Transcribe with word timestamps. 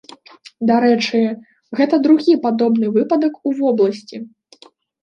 Дарэчы, 0.69 1.21
гэта 1.81 1.95
другі 2.09 2.35
падобны 2.47 2.93
выпадак 2.99 3.33
у 3.47 3.57
вобласці. 3.63 4.17